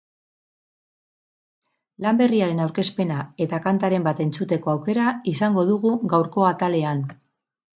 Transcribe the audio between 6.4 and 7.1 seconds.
atalean.